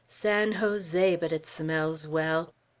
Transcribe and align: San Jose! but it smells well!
San 0.07 0.53
Jose! 0.53 1.15
but 1.17 1.31
it 1.31 1.45
smells 1.45 2.07
well! 2.07 2.55